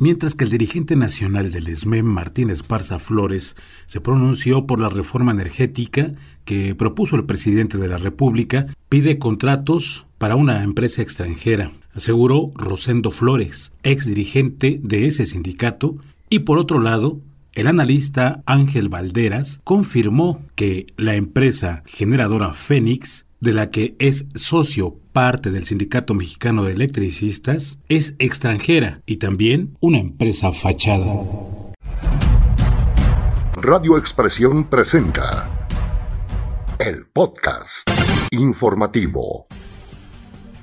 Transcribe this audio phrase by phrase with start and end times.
[0.00, 3.54] mientras que el dirigente nacional del ESME, Martín Esparza Flores,
[3.86, 10.06] se pronunció por la reforma energética que propuso el presidente de la República, pide contratos
[10.18, 15.96] para una empresa extranjera, aseguró Rosendo Flores, ex dirigente de ese sindicato,
[16.30, 17.20] y por otro lado,
[17.52, 24.96] el analista Ángel Valderas confirmó que la empresa generadora Fénix de la que es socio
[25.12, 31.06] parte del Sindicato Mexicano de Electricistas, es extranjera y también una empresa fachada.
[33.54, 35.66] Radio Expresión presenta
[36.78, 37.90] el podcast
[38.30, 39.46] informativo.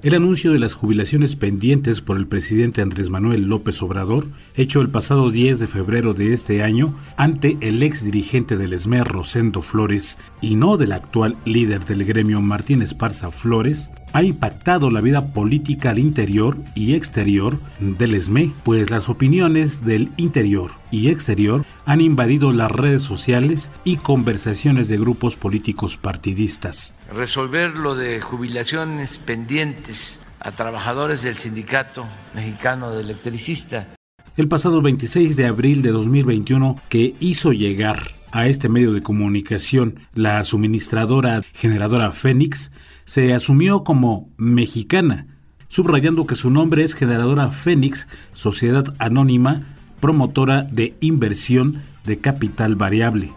[0.00, 4.90] El anuncio de las jubilaciones pendientes por el presidente Andrés Manuel López Obrador, hecho el
[4.90, 10.16] pasado 10 de febrero de este año ante el ex dirigente del ESME Rosendo Flores
[10.40, 15.90] y no del actual líder del gremio Martín Esparza Flores, ha impactado la vida política
[15.90, 22.52] al interior y exterior del ESME, pues las opiniones del interior y exterior han invadido
[22.52, 26.94] las redes sociales y conversaciones de grupos políticos partidistas.
[27.12, 33.97] Resolver lo de jubilaciones pendientes a trabajadores del Sindicato Mexicano de Electricistas.
[34.38, 39.96] El pasado 26 de abril de 2021 que hizo llegar a este medio de comunicación
[40.14, 42.70] la suministradora generadora Fénix
[43.04, 45.26] se asumió como mexicana,
[45.66, 53.32] subrayando que su nombre es Generadora Fénix, Sociedad Anónima, promotora de inversión de capital variable,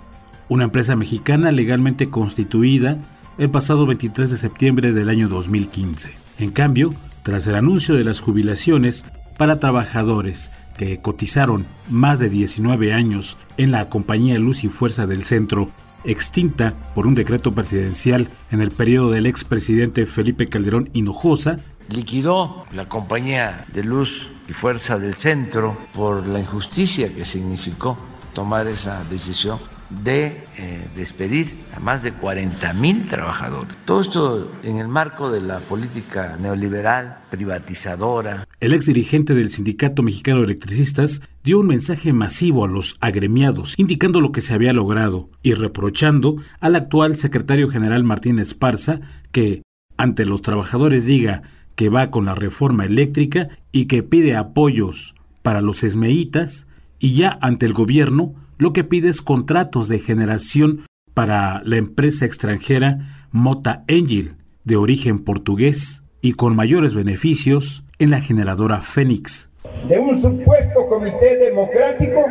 [0.50, 3.00] una empresa mexicana legalmente constituida
[3.40, 6.12] el pasado 23 de septiembre del año 2015.
[6.38, 6.94] En cambio,
[7.24, 9.04] tras el anuncio de las jubilaciones
[9.42, 15.24] para trabajadores que cotizaron más de 19 años en la compañía Luz y Fuerza del
[15.24, 15.72] Centro,
[16.04, 22.88] extinta por un decreto presidencial en el periodo del expresidente Felipe Calderón Hinojosa, liquidó la
[22.88, 27.98] compañía de Luz y Fuerza del Centro por la injusticia que significó
[28.36, 29.58] tomar esa decisión
[30.04, 33.76] de eh, despedir a más de 40 mil trabajadores.
[33.86, 38.48] Todo esto en el marco de la política neoliberal, privatizadora.
[38.60, 43.76] El ex dirigente del Sindicato Mexicano de Electricistas dio un mensaje masivo a los agremiados,
[43.78, 49.02] indicando lo que se había logrado y reprochando al actual secretario general Martín Esparza
[49.32, 49.64] que,
[49.98, 51.44] ante los trabajadores, diga
[51.76, 56.68] que va con la reforma eléctrica y que pide apoyos para los esmeitas
[57.00, 60.86] y ya ante el gobierno lo que pide es contratos de generación
[61.16, 64.36] para la empresa extranjera Mota Engil,
[64.66, 69.50] de origen portugués y con mayores beneficios en la generadora Fénix.
[69.90, 72.24] De un supuesto comité democrático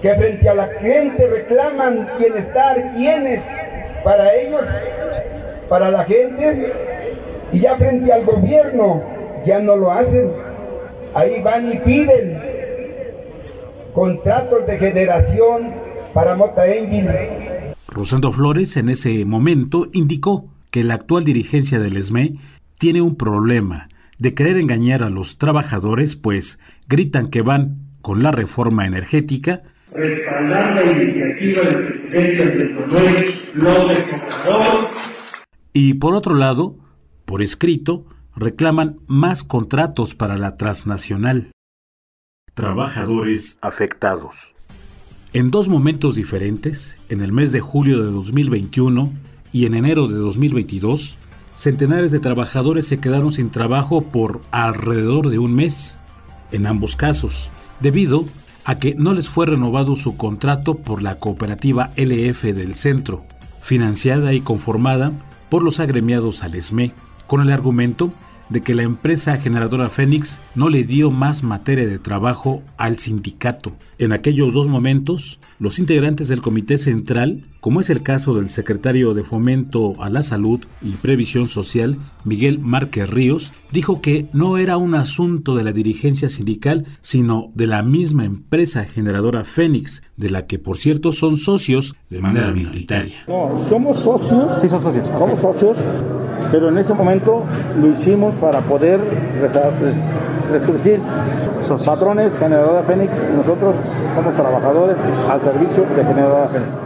[0.00, 3.42] que frente a la gente reclaman bienestar, quiénes
[4.02, 4.64] para ellos,
[5.68, 6.72] para la gente,
[7.52, 9.02] y ya frente al gobierno
[9.44, 10.32] ya no lo hacen.
[11.12, 12.37] Ahí van y piden
[13.98, 15.74] contratos de generación
[16.14, 17.74] para Mota Engine.
[17.88, 22.36] Rosendo Flores en ese momento indicó que la actual dirigencia del ESME
[22.78, 23.88] tiene un problema
[24.20, 30.76] de querer engañar a los trabajadores, pues gritan que van con la reforma energética, respaldar
[30.76, 34.06] la iniciativa del presidente Andrés Manuel López
[34.46, 34.88] Obrador.
[35.72, 36.76] Y por otro lado,
[37.24, 41.50] por escrito, reclaman más contratos para la transnacional.
[42.58, 44.56] Trabajadores afectados.
[45.32, 49.12] En dos momentos diferentes, en el mes de julio de 2021
[49.52, 51.18] y en enero de 2022,
[51.52, 56.00] centenares de trabajadores se quedaron sin trabajo por alrededor de un mes,
[56.50, 58.24] en ambos casos, debido
[58.64, 63.24] a que no les fue renovado su contrato por la cooperativa LF del centro,
[63.62, 65.12] financiada y conformada
[65.48, 66.92] por los agremiados al ESME,
[67.28, 68.12] con el argumento
[68.48, 73.72] de que la empresa generadora Fénix no le dio más materia de trabajo al sindicato.
[73.98, 79.12] En aquellos dos momentos, los integrantes del Comité Central, como es el caso del secretario
[79.12, 84.76] de Fomento a la Salud y Previsión Social, Miguel Márquez Ríos, dijo que no era
[84.76, 90.46] un asunto de la dirigencia sindical, sino de la misma empresa generadora Fénix, de la
[90.46, 93.24] que por cierto son socios de manera minoritaria.
[93.26, 94.60] No, somos socios.
[94.60, 95.08] Sí, son socios.
[95.08, 95.78] Somos socios,
[96.50, 97.44] pero en ese momento
[97.80, 99.00] lo hicimos para poder
[100.50, 101.00] resurgir.
[101.66, 103.76] Sos patrones, generadora Fénix, y nosotros
[104.14, 104.98] somos trabajadores
[105.28, 106.78] al servicio de generadora Fénix.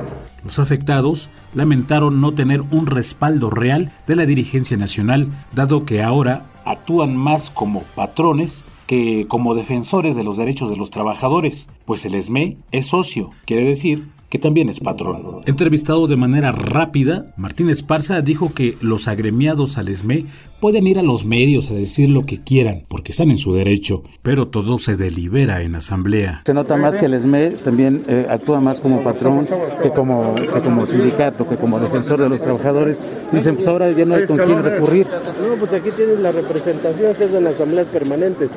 [0.45, 6.47] Los afectados lamentaron no tener un respaldo real de la dirigencia nacional, dado que ahora
[6.65, 12.17] actúan más como patrones que como defensores de los derechos de los trabajadores, pues el
[12.17, 15.43] ESME es socio, quiere decir que también es patrón.
[15.45, 20.25] Entrevistado de manera rápida, Martín Esparza dijo que los agremiados al ESME
[20.59, 24.05] pueden ir a los medios a decir lo que quieran, porque están en su derecho,
[24.23, 26.41] pero todo se delibera en asamblea.
[26.47, 29.47] Se nota más que el ESME también eh, actúa más como patrón
[29.83, 33.03] que como, que como sindicato, que como defensor de los trabajadores.
[33.33, 35.09] Dicen, pues ahora ya no hay con quién recurrir.
[35.47, 38.49] No, pues aquí tienen la representación, que es en asambleas permanentes.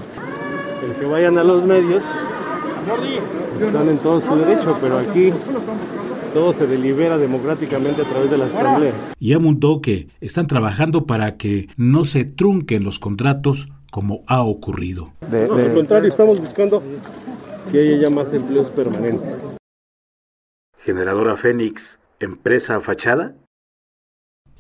[0.88, 2.02] El que vayan a los medios
[3.62, 5.32] están en todo su derecho, pero aquí
[6.34, 9.16] todo se delibera democráticamente a través de las asambleas.
[9.20, 15.14] Y apuntó que están trabajando para que no se trunquen los contratos como ha ocurrido.
[15.32, 16.84] De, no, al contrario, estamos buscando
[17.72, 19.50] que haya ya más empleos permanentes.
[20.80, 23.36] Generadora Fénix, empresa fachada.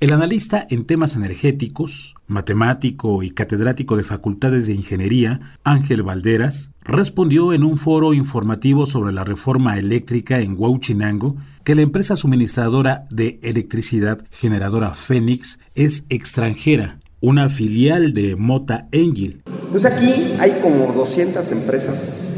[0.01, 7.53] El analista en temas energéticos, matemático y catedrático de facultades de ingeniería, Ángel Valderas, respondió
[7.53, 13.39] en un foro informativo sobre la reforma eléctrica en Huachinango que la empresa suministradora de
[13.41, 19.43] electricidad generadora Fénix es extranjera, una filial de Mota Engil.
[19.71, 22.33] Pues aquí hay como 200 empresas,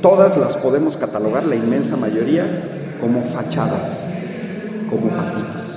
[0.00, 4.14] todas las podemos catalogar, la inmensa mayoría, como fachadas,
[4.88, 5.71] como patitos.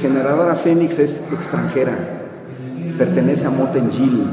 [0.00, 1.96] Generadora Fénix es extranjera,
[2.98, 4.24] pertenece a Motengil.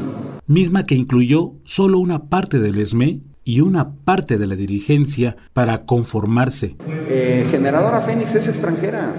[0.46, 5.86] Misma que incluyó solo una parte del ESME y una parte de la dirigencia para
[5.86, 6.76] conformarse.
[7.08, 9.14] Eh, Generadora Fénix es extranjera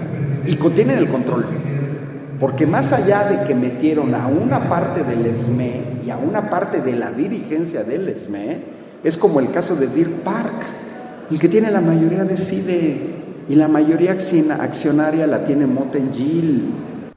[0.45, 1.45] y contienen el control.
[2.39, 6.81] Porque más allá de que metieron a una parte del ESME y a una parte
[6.81, 8.59] de la dirigencia del ESME,
[9.03, 10.63] es como el caso de Deer Park.
[11.31, 16.63] El que tiene la mayoría decide y la mayoría accionaria la tiene Motengil.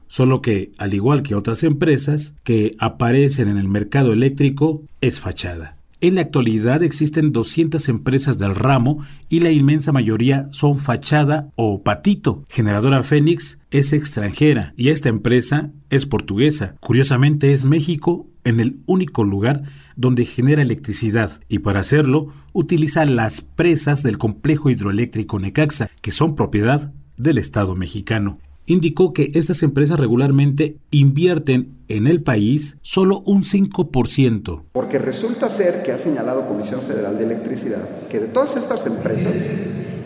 [0.07, 5.75] Solo que, al igual que otras empresas que aparecen en el mercado eléctrico, es fachada.
[6.01, 11.83] En la actualidad existen 200 empresas del ramo y la inmensa mayoría son fachada o
[11.83, 12.45] patito.
[12.47, 16.75] Generadora Fénix es extranjera y esta empresa es portuguesa.
[16.79, 19.63] Curiosamente es México en el único lugar
[19.95, 26.35] donde genera electricidad y para hacerlo utiliza las presas del complejo hidroeléctrico Necaxa, que son
[26.35, 28.39] propiedad del Estado mexicano
[28.73, 34.63] indicó que estas empresas regularmente invierten en el país solo un 5%.
[34.71, 39.35] Porque resulta ser que ha señalado Comisión Federal de Electricidad que de todas estas empresas,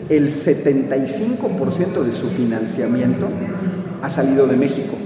[0.08, 3.28] el 75% de su financiamiento
[4.02, 4.96] ha salido de México.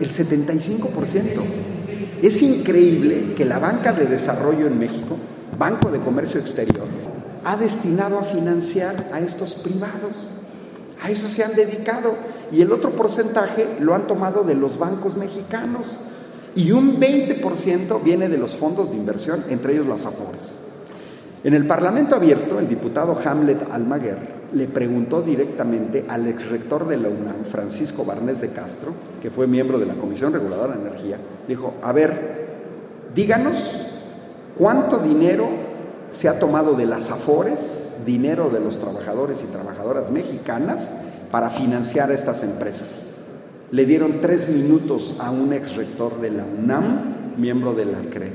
[0.00, 1.73] El 75%.
[2.24, 5.18] Es increíble que la banca de desarrollo en México,
[5.58, 6.86] Banco de Comercio Exterior,
[7.44, 10.30] ha destinado a financiar a estos privados.
[11.02, 12.14] A eso se han dedicado.
[12.50, 15.84] Y el otro porcentaje lo han tomado de los bancos mexicanos.
[16.56, 20.54] Y un 20% viene de los fondos de inversión, entre ellos las AFORES.
[21.44, 27.08] En el Parlamento abierto, el diputado Hamlet Almaguer le preguntó directamente al exrector de la
[27.08, 31.18] UNAM, Francisco Barnés de Castro, que fue miembro de la Comisión Reguladora de Energía,
[31.48, 32.44] dijo, a ver,
[33.14, 33.90] díganos
[34.56, 35.48] cuánto dinero
[36.12, 40.90] se ha tomado de las AFORES dinero de los trabajadores y trabajadoras mexicanas
[41.30, 43.06] para financiar estas empresas.
[43.70, 48.32] Le dieron tres minutos a un ex rector de la UNAM, miembro de la CRE.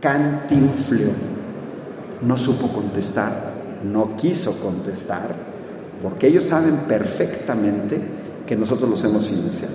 [0.00, 1.10] Cantinfleo.
[2.22, 3.47] No supo contestar,
[3.84, 5.34] no quiso contestar,
[6.02, 8.00] porque ellos saben perfectamente
[8.46, 9.74] que nosotros los hemos financiado.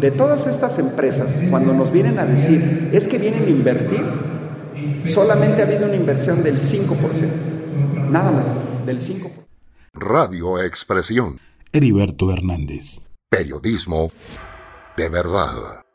[0.00, 4.04] De todas estas empresas, cuando nos vienen a decir, es que vienen a invertir,
[5.04, 8.10] solamente ha habido una inversión del 5%.
[8.10, 8.46] Nada más,
[8.84, 9.30] del 5%.
[9.94, 11.40] Radio Expresión.
[11.72, 13.00] Heriberto Hernández.
[13.30, 14.12] Periodismo
[14.96, 15.85] de verdad.